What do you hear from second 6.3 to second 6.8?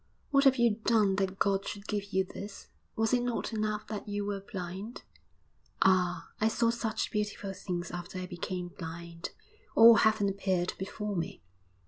I saw